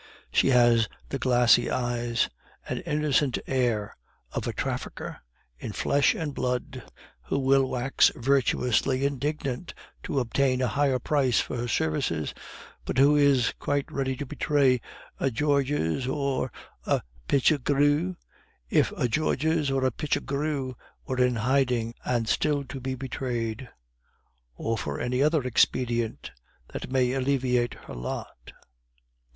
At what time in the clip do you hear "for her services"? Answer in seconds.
11.39-12.33